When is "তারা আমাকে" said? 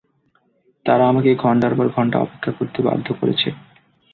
0.85-1.29